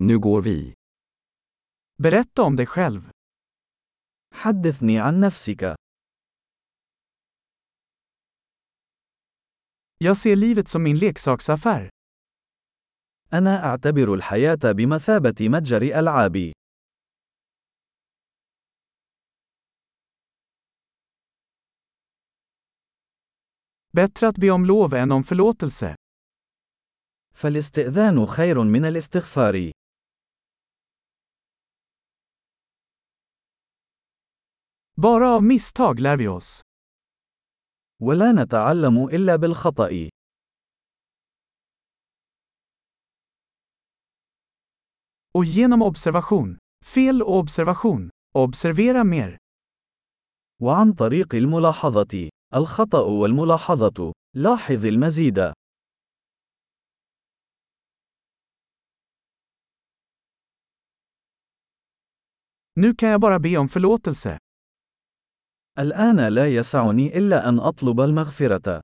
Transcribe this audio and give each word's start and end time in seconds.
Nu 0.00 0.18
går 0.18 0.42
vi. 0.42 0.74
Berätta 2.02 2.42
om 2.42 2.56
dig 2.56 2.66
själv. 2.66 3.10
حدثني 4.34 4.98
عن 4.98 5.20
نفسك. 5.20 5.76
Jag 9.98 10.16
ser 10.16 10.36
livet 10.36 10.68
som 10.68 10.82
min 10.82 10.96
leksaksaffär. 10.98 11.90
أنا 13.32 13.64
أعتبر 13.64 14.14
الحياة 14.14 14.72
بمثابة 14.72 15.48
متجر 15.48 15.82
ألعاب. 15.82 16.52
Bättre 23.92 24.28
att 24.28 24.36
be 24.36 24.50
om 24.50 24.64
lov 24.64 24.94
än 24.94 25.12
om 25.12 25.24
förlåtelse. 25.24 25.96
فالاستئذان 27.34 28.26
خير 28.26 28.64
من 28.64 28.84
الاستغفار. 28.84 29.72
Bara 35.02 35.28
av 35.28 35.42
misstag 35.42 36.00
lär 36.00 36.16
vi 36.16 36.28
oss. 36.28 36.62
ولا 38.02 38.32
نتعلم 38.32 39.08
إلا 39.08 39.36
بالخطأ. 39.36 40.10
Och 45.34 45.44
genom 45.44 45.82
observation. 45.82 46.58
Fel 46.84 47.22
och 47.22 47.36
observation. 47.38 48.10
Observera 48.34 49.04
mer. 49.04 49.36
وعن 50.62 50.92
طريق 50.92 51.34
الملاحظة. 51.34 52.30
الخطأ 52.54 53.00
والملاحظة. 53.00 54.12
لاحظ 54.36 54.86
المزيد. 54.86 55.52
Nu 62.74 62.94
kan 62.94 63.08
jag 63.08 63.20
bara 63.20 63.38
be 63.38 63.56
om 63.56 63.68
förlåtelse. 63.68 64.38
الآن 65.78 66.28
لا 66.28 66.46
يسعني 66.46 67.18
إلا 67.18 67.48
أن 67.48 67.58
أطلب 67.58 68.00
المغفرة. 68.00 68.80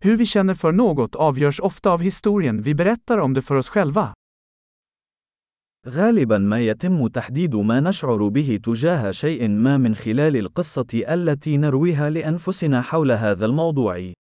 Hur 0.00 0.16
vi 0.16 0.26
känner 0.26 0.54
för 0.54 0.72
något 0.72 1.14
avgörs 1.16 1.60
ofta 1.60 1.90
av 1.90 2.00
historien 2.00 2.62
vi 2.62 2.74
berättar 2.74 3.18
om 3.18 3.34
det 3.34 3.42
för 3.42 3.54
oss 3.54 3.68
själva. 3.68 4.14
غالبا 5.86 6.38
ما 6.38 6.60
يتم 6.60 7.08
تحديد 7.08 7.54
ما 7.54 7.80
نشعر 7.80 8.28
به 8.28 8.60
تجاه 8.64 9.10
شيء 9.10 9.48
ما 9.48 9.76
من 9.76 9.94
خلال 9.94 10.36
القصة 10.36 10.86
التي 10.94 11.56
نرويها 11.56 12.10
لأنفسنا 12.10 12.82
حول 12.82 13.12
هذا 13.12 13.46
الموضوع. 13.46 14.12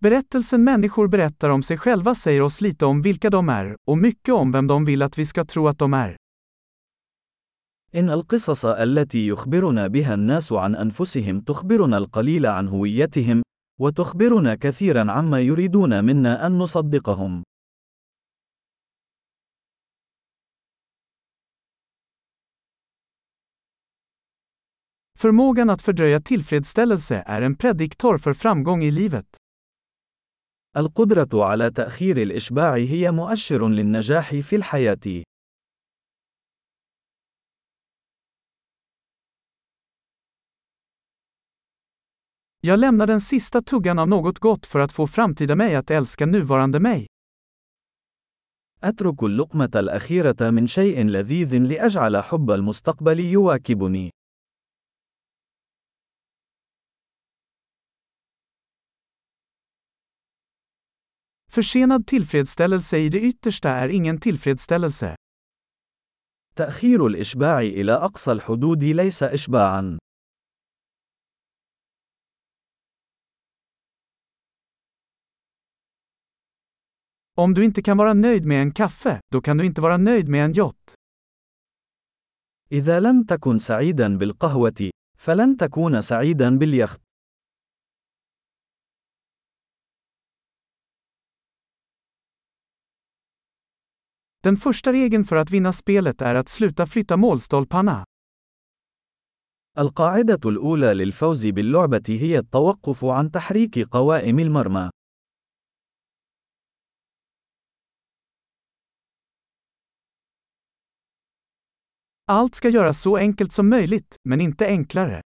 Berättelsen 0.00 0.64
människor 0.64 1.08
berättar 1.08 1.48
om 1.48 1.62
sig 1.62 1.78
själva 1.78 2.14
säger 2.14 2.42
oss 2.42 2.60
lite 2.60 2.86
om 2.86 3.02
vilka 3.02 3.30
de 3.30 3.48
är, 3.48 3.76
och 3.88 3.98
mycket 3.98 4.34
om 4.34 4.52
vem 4.52 4.66
de 4.66 4.84
vill 4.84 5.02
att 5.02 5.18
vi 5.18 5.26
ska 5.26 5.44
tro 5.44 5.68
att 5.68 5.78
de 5.78 5.94
är. 5.94 6.16
إن 7.94 8.10
القصص 8.10 8.64
التي 8.64 9.26
يخبرنا 9.26 9.88
بها 9.88 10.14
الناس 10.14 10.52
عن 10.52 10.74
أنفسهم 10.76 11.40
تخبرنا 11.40 11.96
القليل 11.96 12.46
عن 12.46 12.68
هويتهم، 12.68 13.42
وتخبرنا 13.80 14.54
كثيرا 14.54 15.12
عما 15.12 15.40
يريدون 15.40 16.04
منا 16.04 16.46
أن 16.46 16.58
نصدقهم. 16.58 17.42
Förmågan 25.18 25.70
att 25.70 25.82
fördröja 25.82 26.20
tillfredsställelse 26.20 27.22
är 27.26 27.42
en 27.42 27.56
prediktor 27.56 28.18
för 28.18 28.34
framgång 28.34 28.84
i 28.84 28.90
livet. 28.90 29.26
القدرة 30.77 31.45
على 31.45 31.71
تأخير 31.71 32.17
الإشباع 32.17 32.75
هي 32.75 33.11
مؤشر 33.11 33.67
للنجاح 33.67 34.35
في 34.35 34.55
الحياة. 34.55 35.23
Jag 42.61 42.79
lämnar 42.79 43.07
den 43.07 43.21
sista 43.21 43.61
tuggan 43.61 43.99
av 43.99 44.07
något 44.07 44.39
gott 44.39 44.65
för 44.65 44.79
att 44.79 44.91
få 44.91 45.07
framtida 45.07 45.55
mig 45.55 45.75
att 45.75 45.91
älska 45.91 46.25
nuvarande 46.25 46.79
mig. 46.79 47.07
أترك 48.83 49.23
اللقمة 49.23 49.71
الأخيرة 49.75 50.49
من 50.49 50.67
شيء 50.67 51.05
لذيذ 51.05 51.57
لأجعل 51.57 52.23
حب 52.23 52.51
المستقبل 52.51 53.19
يواكبني. 53.19 54.11
Försenad 61.52 62.06
tillfredsställelse 62.06 62.98
i 62.98 63.08
det 63.08 63.20
yttersta 63.20 63.70
är 63.70 63.88
ingen 63.88 64.20
tillfredsställelse. 64.20 65.16
تأخير 66.56 67.06
الإشباع 67.06 67.60
إلى 67.60 67.92
أقصى 67.92 68.32
الحدود 68.32 68.84
ليس 68.84 69.22
إشباعًا. 69.22 69.98
Om 77.36 77.54
du 77.54 77.64
inte 77.64 77.82
kan 77.82 77.96
vara 77.96 78.14
nöjd 78.14 78.44
med 78.44 78.62
en 78.62 78.72
kaffe, 78.72 79.20
då 79.32 79.40
kan 79.40 79.56
du 79.56 79.66
inte 79.66 79.80
vara 79.80 79.96
nöjd 79.96 80.28
med 80.28 80.44
en 80.44 80.52
yacht. 80.54 80.94
إذا 82.72 83.00
لم 83.00 83.24
تكن 83.24 83.58
سعيدا 83.58 84.18
بالقهوة، 84.18 84.90
فلن 85.18 85.56
تكون 85.56 86.00
سعيدا 86.00 86.58
باليخت. 86.58 87.00
Den 94.43 94.57
första 94.57 94.93
regeln 94.93 95.25
för 95.25 95.35
att 95.35 95.51
vinna 95.51 95.73
spelet 95.73 96.21
är 96.21 96.35
att 96.35 96.49
sluta 96.49 96.85
flytta 96.85 97.17
målstolparna. 97.17 98.05
القاعدة 99.77 100.49
الأولى 100.49 100.93
للفوز 100.93 101.45
باللعبة 101.47 102.03
هي 102.09 102.39
التوقف 102.39 103.05
عن 103.05 103.31
تحريك 103.31 103.79
قوائم 103.79 104.39
المرمى. 104.39 104.89
Allt 112.31 112.55
ska 112.55 112.69
göras 112.69 113.01
så 113.01 113.17
enkelt 113.17 113.53
som 113.53 113.69
möjligt, 113.69 114.15
men 114.23 114.41
inte 114.41 114.67
enklare. 114.67 115.21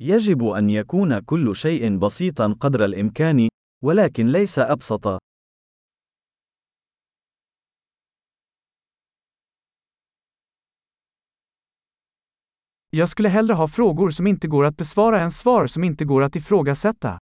يجب 0.00 0.44
أن 0.44 0.70
يكون 0.70 1.20
كل 1.20 1.56
شيء 1.56 1.98
بسيطا 1.98 2.56
قدر 2.60 2.84
الإمكان، 2.84 3.48
ولكن 3.84 4.26
ليس 4.26 4.58
أبسط. 4.58 5.29
Jag 12.92 13.08
skulle 13.08 13.28
hellre 13.28 13.54
ha 13.54 13.68
frågor 13.68 14.10
som 14.10 14.26
inte 14.26 14.48
går 14.48 14.64
att 14.64 14.76
besvara 14.76 15.20
än 15.20 15.30
svar 15.30 15.66
som 15.66 15.84
inte 15.84 16.04
går 16.04 16.22
att 16.22 16.36
ifrågasätta. 16.36 17.18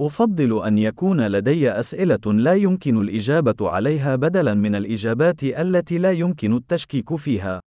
أفضل 0.00 0.66
أن 0.66 0.78
يكون 0.78 1.26
لدي 1.26 1.70
أسئلة 1.70 2.32
لا 2.32 2.54
يمكن 2.54 2.96
الإجابة 3.00 3.70
عليها 3.70 4.16
بدلاً 4.16 4.54
من 4.54 4.74
الإجابات 4.74 5.42
التي 5.42 5.98
لا 5.98 6.12
يمكن 6.12 6.56
التشكيك 6.56 7.16
فيها. 7.16 7.60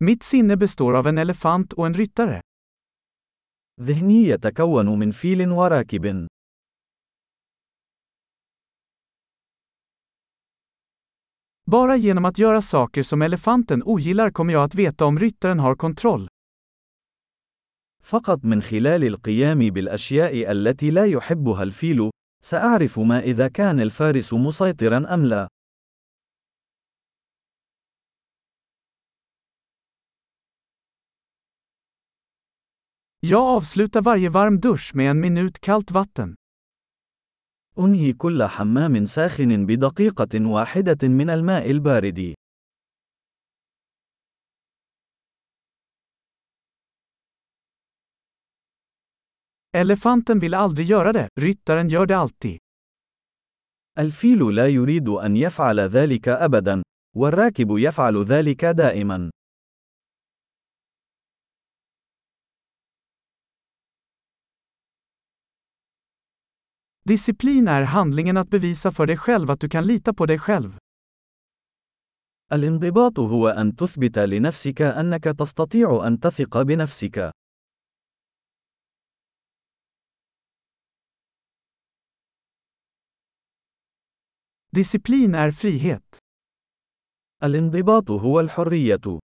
Mitt 0.00 0.22
sinne 0.22 0.56
består 0.56 0.96
av 0.96 1.06
en 1.06 1.18
elefant 1.18 1.72
och 1.72 1.86
en 1.86 1.94
ryttare. 1.94 2.40
ذهني 3.80 4.28
يتكون 4.28 4.98
من 4.98 5.10
فيل 5.10 5.50
وراكب. 5.50 6.26
Bara 11.65 11.95
genom 11.95 12.25
att 12.25 12.37
göra 12.37 12.61
saker 12.61 13.03
som 13.03 13.21
elefanten 13.21 13.83
ogillar 13.83 14.31
kommer 14.31 14.53
jag 14.53 14.63
att 14.63 14.75
veta 14.75 15.05
om 15.05 15.19
ryttaren 15.19 15.59
har 15.59 15.75
kontroll. 15.75 16.27
فقط 18.03 18.43
من 18.43 18.61
خلال 18.61 19.03
القيام 19.03 19.59
بالأشياء 19.69 20.51
التي 20.51 20.91
لا 20.91 21.05
يحبها 21.05 21.63
الفيل، 21.63 22.11
سأعرف 22.43 22.99
ما 22.99 23.19
إذا 23.19 23.47
كان 23.47 23.79
الفارس 23.79 24.33
مسيطرا 24.33 25.13
أم 25.13 25.25
لا. 25.25 25.47
Jag 33.19 33.41
avslutar 33.41 34.01
varje 34.01 34.29
varm 34.29 34.59
dusch 34.59 34.91
med 34.95 35.09
en 35.11 35.19
minut 35.19 35.59
kallt 35.59 35.91
vatten. 35.91 36.35
أنهي 37.78 38.12
كل 38.12 38.42
حمام 38.42 39.04
ساخن 39.06 39.66
بدقيقة 39.66 40.46
واحدة 40.46 41.08
من 41.08 41.30
الماء 41.30 41.70
البارد. 41.70 42.34
Elefanten 49.74 50.38
vill 50.38 50.54
aldrig 50.54 50.86
göra 50.86 51.12
det, 51.12 51.28
ryttaren 51.40 51.88
gör 51.88 52.06
det 52.06 52.16
alltid. 52.16 52.58
الفيل 53.98 54.54
لا 54.54 54.68
يريد 54.68 55.08
أن 55.08 55.36
يفعل 55.36 55.80
ذلك 55.80 56.28
أبدا، 56.28 56.82
والراكب 57.16 57.78
يفعل 57.78 58.24
ذلك 58.24 58.64
دائما. 58.64 59.30
Disciplin 67.05 67.67
är 67.67 67.81
handlingen 67.81 68.37
att 68.37 68.49
bevisa 68.49 68.91
för 68.91 69.05
dig 69.05 69.17
själv 69.17 69.51
att 69.51 69.59
du 69.59 69.69
kan 69.69 69.85
lita 69.87 70.13
på 70.13 70.25
dig 70.25 70.39
själv. 70.39 70.77
الانضباط 72.51 73.19
هو 73.19 73.49
أن 73.49 73.75
تثبت 73.75 74.17
لنفسك 74.17 74.81
أنك 74.81 75.23
تستطيع 75.23 76.07
أن 76.07 76.19
تثق 76.19 76.61
بنفسك. 76.61 77.31
Disciplin 84.71 85.35
är 85.35 85.51
frihet. 85.51 86.17
الانضباط 87.43 88.09
هو 88.09 88.39
الحرية. 88.39 89.19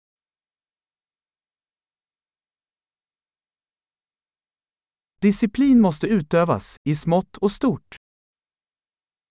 Disciplin 5.22 5.80
måste 5.80 6.06
utövas, 6.06 6.76
i 6.88 6.94
smått 6.94 7.36
och 7.36 7.52
stort. 7.52 7.96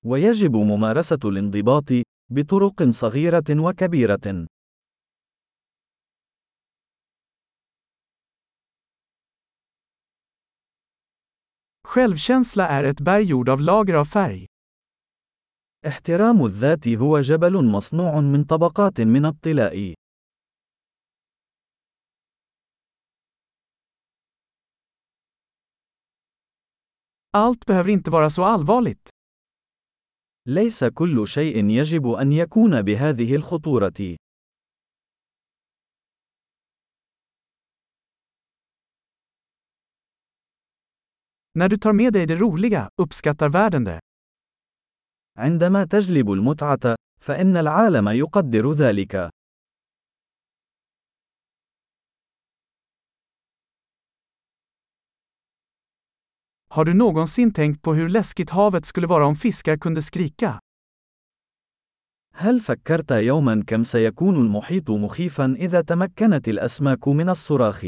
ويجب 0.06 0.56
ممارسة 0.56 1.20
الانضباط 1.26 1.90
بطرق 2.32 2.84
صغيرة 2.90 3.46
وكبيرة. 3.50 4.48
Självkänsla 11.88 12.68
är 12.68 12.84
ett 12.84 13.00
berg 13.02 13.24
gjord 13.24 13.50
av 13.50 13.62
lager 13.62 13.94
av 13.94 14.06
färg. 14.06 14.46
احترام 15.88 16.46
الذات 16.46 16.88
هو 16.88 17.22
جبل 17.22 17.66
مصنوع 17.66 18.20
من 18.20 18.44
طبقات 18.44 19.02
من 19.02 19.26
الطلاء. 19.26 19.94
Allt 27.38 27.66
behöver 27.66 27.90
inte 27.90 28.12
vara 28.12 28.30
så 28.30 28.44
allvarligt. 28.44 29.10
ليس 30.46 30.84
كل 30.84 31.28
شيء 31.28 31.70
يجب 31.70 32.08
أن 32.08 32.32
يكون 32.32 32.82
بهذه 32.82 33.36
الخطورة. 33.36 34.16
När 41.54 41.70
du 41.70 41.78
tar 41.78 41.94
med 41.94 42.14
dig 42.14 42.26
det 42.26 42.36
roliga, 42.36 42.90
uppskattar 43.02 43.50
världen 43.50 43.84
det. 43.84 44.00
عندما 45.38 45.86
تجلب 45.86 46.32
المتعة، 46.32 46.96
فإن 47.22 47.58
العالم 47.58 48.08
يقدر 48.08 48.74
ذلك. 48.74 49.30
Har 56.78 56.86
du 56.86 56.94
någonsin 56.94 57.54
tänkt 57.54 57.82
på 57.82 57.94
hur 57.94 58.10
läskigt 58.10 58.50
havet 58.50 58.86
skulle 58.86 59.08
vara 59.08 59.26
om 59.26 59.36
fiskar 59.36 59.78
kunde 59.78 60.02
skrika? 60.02 60.60
هل 62.34 62.60
فكرت 62.60 63.12
يوما 63.12 63.64
كم 63.68 63.84
سيكون 63.84 64.36
المحيط 64.36 64.90
مخيفا 64.90 65.56
إذا 65.60 65.82
تمكنت 65.82 66.48
الأسماك 66.48 67.08
من 67.08 67.30
الصراخ؟ 67.30 67.86